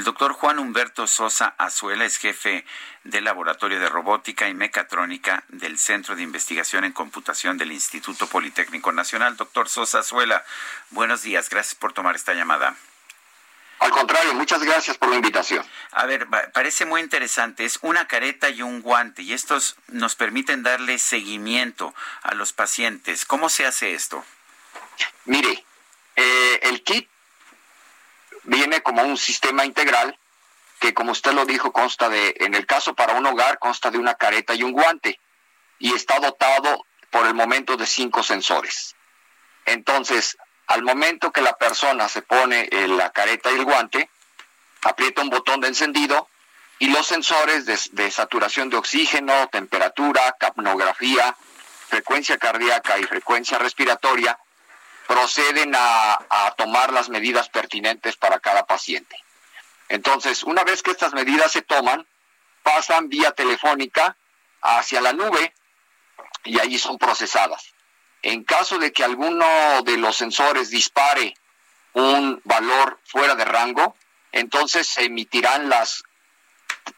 El 0.00 0.04
doctor 0.04 0.32
Juan 0.32 0.58
Humberto 0.58 1.06
Sosa 1.06 1.54
Azuela 1.58 2.06
es 2.06 2.16
jefe 2.16 2.64
del 3.04 3.24
Laboratorio 3.24 3.78
de 3.78 3.90
Robótica 3.90 4.48
y 4.48 4.54
Mecatrónica 4.54 5.44
del 5.48 5.78
Centro 5.78 6.16
de 6.16 6.22
Investigación 6.22 6.84
en 6.84 6.92
Computación 6.92 7.58
del 7.58 7.70
Instituto 7.70 8.26
Politécnico 8.26 8.92
Nacional. 8.92 9.36
Doctor 9.36 9.68
Sosa 9.68 9.98
Azuela, 9.98 10.42
buenos 10.88 11.20
días. 11.20 11.50
Gracias 11.50 11.74
por 11.74 11.92
tomar 11.92 12.16
esta 12.16 12.32
llamada. 12.32 12.76
Al 13.80 13.90
contrario, 13.90 14.32
muchas 14.32 14.62
gracias 14.62 14.96
por 14.96 15.10
la 15.10 15.16
invitación. 15.16 15.66
A 15.90 16.06
ver, 16.06 16.26
parece 16.54 16.86
muy 16.86 17.02
interesante. 17.02 17.66
Es 17.66 17.78
una 17.82 18.08
careta 18.08 18.48
y 18.48 18.62
un 18.62 18.80
guante 18.80 19.20
y 19.20 19.34
estos 19.34 19.76
nos 19.88 20.14
permiten 20.14 20.62
darle 20.62 20.98
seguimiento 20.98 21.94
a 22.22 22.34
los 22.34 22.54
pacientes. 22.54 23.26
¿Cómo 23.26 23.50
se 23.50 23.66
hace 23.66 23.92
esto? 23.92 24.24
Mire, 25.26 25.62
eh, 26.16 26.60
el 26.62 26.82
kit 26.84 27.06
viene 28.44 28.82
como 28.82 28.99
un 29.10 29.18
sistema 29.18 29.64
integral 29.64 30.18
que, 30.80 30.94
como 30.94 31.12
usted 31.12 31.32
lo 31.32 31.44
dijo, 31.44 31.72
consta 31.72 32.08
de, 32.08 32.34
en 32.40 32.54
el 32.54 32.66
caso 32.66 32.94
para 32.94 33.14
un 33.14 33.26
hogar, 33.26 33.58
consta 33.58 33.90
de 33.90 33.98
una 33.98 34.14
careta 34.14 34.54
y 34.54 34.62
un 34.62 34.72
guante 34.72 35.20
y 35.78 35.94
está 35.94 36.18
dotado 36.20 36.84
por 37.10 37.26
el 37.26 37.34
momento 37.34 37.76
de 37.76 37.86
cinco 37.86 38.22
sensores. 38.22 38.94
Entonces, 39.66 40.38
al 40.68 40.82
momento 40.82 41.32
que 41.32 41.42
la 41.42 41.56
persona 41.56 42.08
se 42.08 42.22
pone 42.22 42.68
la 42.70 43.10
careta 43.10 43.50
y 43.50 43.56
el 43.56 43.64
guante, 43.64 44.08
aprieta 44.82 45.22
un 45.22 45.30
botón 45.30 45.60
de 45.60 45.68
encendido 45.68 46.28
y 46.78 46.88
los 46.88 47.06
sensores 47.06 47.66
de, 47.66 48.10
saturación 48.10 48.70
de 48.70 48.76
oxígeno, 48.76 49.48
temperatura, 49.48 50.36
capnografía, 50.38 51.36
frecuencia 51.88 52.38
cardíaca 52.38 52.98
y 52.98 53.04
frecuencia 53.04 53.58
respiratoria 53.58 54.38
proceden 55.20 55.74
a, 55.76 56.54
tomar 56.56 56.92
las 56.92 57.08
medidas 57.08 57.48
pertinentes 57.48 58.16
para 58.16 58.40
cada 58.40 58.64
paciente. 58.64 59.16
Entonces, 59.88 60.42
una 60.42 60.64
vez 60.64 60.82
que 60.82 60.90
estas 60.90 61.12
medidas 61.12 61.52
se 61.52 61.62
toman, 61.62 62.06
pasan 62.62 63.08
vía 63.08 63.32
telefónica 63.32 64.16
hacia 64.62 65.00
la 65.00 65.12
nube 65.12 65.54
y 66.44 66.58
allí 66.58 66.78
son 66.78 66.98
procesadas. 66.98 67.72
En 68.22 68.44
caso 68.44 68.78
de 68.78 68.92
que 68.92 69.04
alguno 69.04 69.46
de 69.82 69.96
los 69.96 70.16
sensores 70.16 70.70
dispare 70.70 71.34
un 71.92 72.40
valor 72.44 72.98
fuera 73.04 73.34
de 73.34 73.44
rango, 73.44 73.96
entonces 74.32 74.86
se 74.86 75.04
emitirán 75.04 75.68
las 75.68 76.02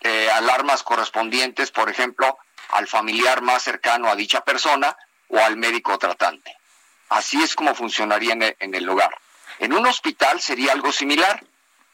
eh, 0.00 0.30
alarmas 0.30 0.82
correspondientes, 0.82 1.70
por 1.70 1.88
ejemplo, 1.88 2.38
al 2.70 2.86
familiar 2.86 3.42
más 3.42 3.62
cercano 3.62 4.08
a 4.08 4.16
dicha 4.16 4.44
persona 4.44 4.96
o 5.28 5.38
al 5.38 5.56
médico 5.56 5.98
tratante. 5.98 6.61
Así 7.12 7.42
es 7.42 7.54
como 7.54 7.74
funcionaría 7.74 8.32
en 8.32 8.74
el, 8.74 8.88
hogar. 8.88 9.14
En 9.58 9.74
un 9.74 9.86
hospital 9.86 10.40
sería 10.40 10.72
algo 10.72 10.90
similar. 10.92 11.44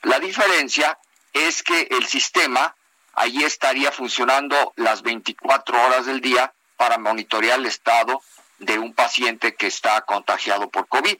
La 0.02 0.20
diferencia 0.20 0.96
es 1.32 1.64
que 1.64 1.88
el 1.90 2.06
sistema 2.06 2.76
allí 3.14 3.42
estaría 3.42 3.90
funcionando 3.90 4.72
las 4.76 5.02
24 5.02 5.86
horas 5.86 6.06
del 6.06 6.20
día 6.20 6.52
para 6.76 6.98
monitorear 6.98 7.58
el 7.58 7.66
estado 7.66 8.22
de 8.60 8.78
un 8.78 8.94
paciente 8.94 9.56
que 9.56 9.66
está 9.66 10.00
contagiado 10.02 10.70
por 10.70 10.86
COVID. 10.86 11.18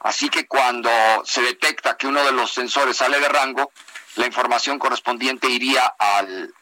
Así 0.00 0.28
que 0.28 0.46
cuando 0.46 0.90
se 1.24 1.40
detecta 1.40 1.96
que 1.96 2.08
uno 2.08 2.22
de 2.24 2.32
los 2.32 2.52
sensores 2.52 2.98
sale 2.98 3.18
de 3.18 3.30
rango, 3.30 3.72
la 4.16 4.26
información 4.26 4.78
correspondiente 4.78 5.48
iría 5.48 5.86
al 5.86 6.52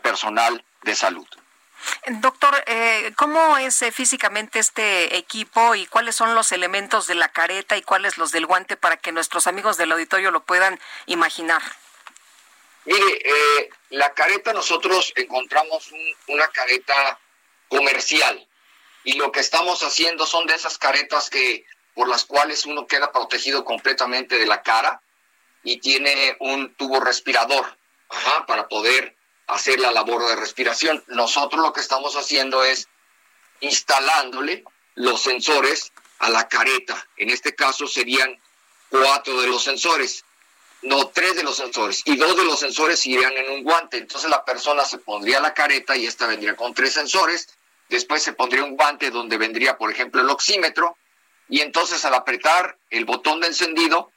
personal 0.00 0.64
de 0.82 0.94
salud. 0.94 1.26
Doctor, 2.06 2.62
eh, 2.66 3.12
¿cómo 3.16 3.58
es 3.58 3.82
eh, 3.82 3.92
físicamente 3.92 4.58
este 4.58 5.16
equipo 5.16 5.74
y 5.74 5.86
cuáles 5.86 6.16
son 6.16 6.34
los 6.34 6.52
elementos 6.52 7.06
de 7.06 7.14
la 7.14 7.28
careta 7.28 7.76
y 7.76 7.82
cuáles 7.82 8.18
los 8.18 8.32
del 8.32 8.46
guante 8.46 8.76
para 8.76 8.96
que 8.96 9.12
nuestros 9.12 9.46
amigos 9.46 9.76
del 9.76 9.92
auditorio 9.92 10.30
lo 10.30 10.44
puedan 10.44 10.78
imaginar? 11.06 11.62
Mire, 12.86 13.22
eh, 13.24 13.70
la 13.90 14.12
careta 14.14 14.52
nosotros 14.52 15.12
encontramos 15.16 15.90
una 16.28 16.48
careta 16.48 17.20
comercial 17.68 18.48
y 19.04 19.14
lo 19.14 19.30
que 19.30 19.40
estamos 19.40 19.82
haciendo 19.82 20.26
son 20.26 20.46
de 20.46 20.54
esas 20.54 20.78
caretas 20.78 21.30
que 21.30 21.64
por 21.94 22.08
las 22.08 22.24
cuales 22.24 22.64
uno 22.64 22.86
queda 22.86 23.12
protegido 23.12 23.64
completamente 23.64 24.38
de 24.38 24.46
la 24.46 24.62
cara 24.62 25.02
y 25.62 25.78
tiene 25.80 26.36
un 26.40 26.74
tubo 26.74 27.00
respirador 27.00 27.76
para 28.46 28.68
poder 28.68 29.16
hacer 29.50 29.80
la 29.80 29.92
labor 29.92 30.26
de 30.26 30.36
respiración. 30.36 31.02
Nosotros 31.08 31.62
lo 31.62 31.72
que 31.72 31.80
estamos 31.80 32.16
haciendo 32.16 32.64
es 32.64 32.88
instalándole 33.60 34.64
los 34.94 35.20
sensores 35.22 35.92
a 36.18 36.30
la 36.30 36.48
careta. 36.48 37.06
En 37.16 37.30
este 37.30 37.54
caso 37.54 37.86
serían 37.86 38.38
cuatro 38.88 39.40
de 39.40 39.48
los 39.48 39.62
sensores, 39.62 40.24
no 40.82 41.08
tres 41.08 41.36
de 41.36 41.42
los 41.42 41.56
sensores, 41.56 42.02
y 42.04 42.16
dos 42.16 42.36
de 42.36 42.44
los 42.44 42.58
sensores 42.58 43.04
irían 43.06 43.36
en 43.36 43.50
un 43.50 43.62
guante. 43.62 43.98
Entonces 43.98 44.30
la 44.30 44.44
persona 44.44 44.84
se 44.84 44.98
pondría 44.98 45.40
la 45.40 45.54
careta 45.54 45.96
y 45.96 46.06
esta 46.06 46.26
vendría 46.26 46.56
con 46.56 46.74
tres 46.74 46.92
sensores. 46.92 47.48
Después 47.88 48.22
se 48.22 48.32
pondría 48.32 48.64
un 48.64 48.76
guante 48.76 49.10
donde 49.10 49.36
vendría, 49.36 49.76
por 49.76 49.90
ejemplo, 49.90 50.20
el 50.20 50.30
oxímetro. 50.30 50.96
Y 51.48 51.60
entonces 51.60 52.04
al 52.04 52.14
apretar 52.14 52.78
el 52.90 53.04
botón 53.04 53.40
de 53.40 53.48
encendido, 53.48 54.12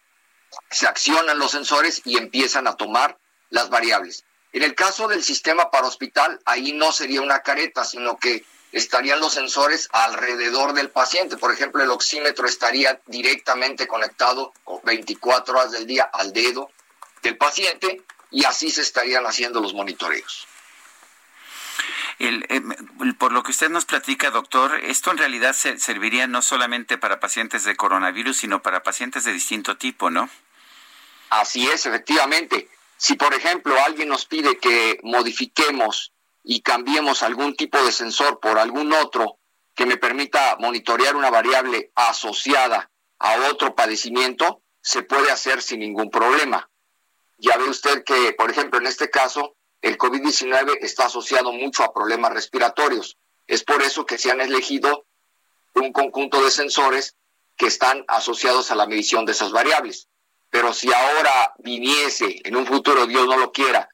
se 0.70 0.88
accionan 0.88 1.40
los 1.40 1.52
sensores 1.52 2.02
y 2.06 2.18
empiezan 2.18 2.68
a 2.68 2.76
tomar 2.76 3.18
las 3.50 3.70
variables. 3.70 4.24
En 4.54 4.62
el 4.62 4.76
caso 4.76 5.08
del 5.08 5.24
sistema 5.24 5.72
para 5.72 5.88
hospital, 5.88 6.40
ahí 6.46 6.74
no 6.74 6.92
sería 6.92 7.22
una 7.22 7.42
careta, 7.42 7.84
sino 7.84 8.18
que 8.18 8.46
estarían 8.72 9.20
los 9.20 9.34
sensores 9.34 9.90
alrededor 9.92 10.74
del 10.74 10.90
paciente. 10.90 11.38
Por 11.38 11.52
ejemplo, 11.52 11.84
el 11.84 11.90
oxímetro 11.90 12.48
estaría 12.48 13.02
directamente 13.08 13.88
conectado 13.88 14.54
24 14.84 15.56
horas 15.56 15.72
del 15.72 15.88
día 15.88 16.04
al 16.04 16.34
dedo 16.34 16.70
del 17.24 17.36
paciente 17.36 18.02
y 18.30 18.46
así 18.46 18.70
se 18.70 18.82
estarían 18.82 19.26
haciendo 19.26 19.60
los 19.60 19.74
monitoreos. 19.74 20.48
Eh, 22.20 22.62
por 23.18 23.32
lo 23.32 23.42
que 23.42 23.52
usted 23.52 23.70
nos 23.70 23.86
platica, 23.86 24.30
doctor, 24.30 24.80
esto 24.84 25.12
en 25.12 25.18
realidad 25.18 25.54
serviría 25.54 26.28
no 26.28 26.42
solamente 26.42 26.98
para 26.98 27.20
pacientes 27.20 27.64
de 27.64 27.76
coronavirus, 27.76 28.38
sino 28.38 28.62
para 28.62 28.84
pacientes 28.84 29.24
de 29.24 29.34
distinto 29.34 29.78
tipo, 29.78 30.12
¿no? 30.12 30.30
Así 31.30 31.68
es, 31.68 31.86
efectivamente. 31.88 32.70
Si, 33.06 33.16
por 33.16 33.34
ejemplo, 33.34 33.76
alguien 33.86 34.08
nos 34.08 34.26
pide 34.26 34.58
que 34.60 34.98
modifiquemos 35.04 36.14
y 36.42 36.62
cambiemos 36.62 37.22
algún 37.22 37.54
tipo 37.54 37.78
de 37.84 37.92
sensor 37.92 38.40
por 38.40 38.58
algún 38.58 38.94
otro 38.94 39.40
que 39.76 39.86
me 39.86 39.98
permita 39.98 40.56
monitorear 40.58 41.18
una 41.18 41.30
variable 41.30 41.92
asociada 41.96 42.90
a 43.20 43.36
otro 43.52 43.76
padecimiento, 43.76 44.62
se 44.80 45.04
puede 45.04 45.30
hacer 45.32 45.62
sin 45.62 45.82
ningún 45.82 46.10
problema. 46.10 46.70
Ya 47.40 47.58
ve 47.58 47.66
usted 47.66 48.06
que, 48.06 48.32
por 48.38 48.50
ejemplo, 48.50 48.80
en 48.80 48.88
este 48.88 49.10
caso, 49.10 49.58
el 49.82 49.98
COVID-19 49.98 50.78
está 50.80 51.08
asociado 51.08 51.52
mucho 51.52 51.84
a 51.84 51.92
problemas 51.92 52.32
respiratorios. 52.32 53.18
Es 53.48 53.66
por 53.66 53.82
eso 53.82 54.06
que 54.06 54.18
se 54.18 54.32
han 54.32 54.40
elegido 54.40 55.06
un 55.76 55.92
conjunto 55.92 56.42
de 56.42 56.52
sensores 56.52 57.18
que 57.58 57.68
están 57.68 58.06
asociados 58.08 58.72
a 58.72 58.76
la 58.76 58.88
medición 58.88 59.26
de 59.26 59.34
esas 59.34 59.52
variables. 59.52 60.08
Pero 60.54 60.72
si 60.72 60.94
ahora 60.94 61.52
viniese, 61.58 62.40
en 62.44 62.56
un 62.56 62.68
futuro 62.68 63.08
Dios 63.08 63.26
no 63.26 63.38
lo 63.38 63.52
quiera, 63.52 63.90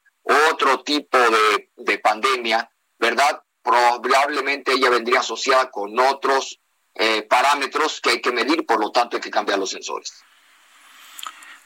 otro 0.50 0.82
tipo 0.82 1.16
de, 1.16 1.98
pandemia, 2.00 2.70
¿verdad? 2.98 3.42
Probablemente 3.62 4.72
ella 4.72 4.90
vendría 4.90 5.20
asociada 5.20 5.70
con 5.70 5.98
otros 5.98 6.60
eh, 6.92 7.22
parámetros 7.22 8.02
que 8.02 8.10
hay 8.10 8.20
que 8.20 8.30
medir, 8.30 8.66
por 8.66 8.78
lo 8.78 8.92
tanto 8.92 9.16
hay 9.16 9.22
que 9.22 9.30
cambiar 9.30 9.58
los 9.58 9.70
sensores. 9.70 10.22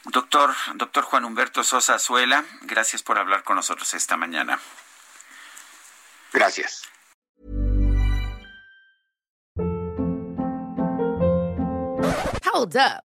Doctor, 0.05 0.55
doctor 0.75 1.03
Juan 1.03 1.25
Humberto 1.25 1.61
Sosa 1.65 1.95
Azuela, 1.95 2.45
gracias 2.61 3.03
por 3.03 3.17
hablar 3.17 3.43
con 3.43 3.57
nosotros 3.57 3.93
esta 3.93 4.15
mañana. 4.15 4.61
Gracias. 6.31 6.83
Hold 12.45 12.77
up. 12.77 13.14